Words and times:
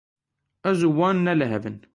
Ez 0.69 0.79
û 0.87 0.89
wan 0.97 1.17
ne 1.25 1.33
li 1.39 1.45
hev 1.53 1.63
in. 1.69 1.77